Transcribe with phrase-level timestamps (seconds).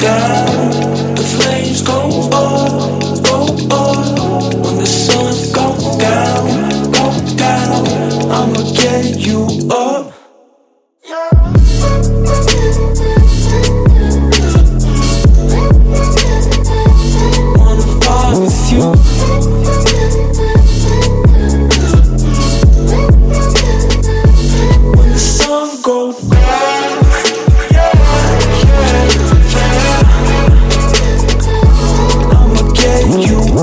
[0.00, 0.39] 다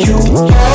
[0.00, 0.73] you.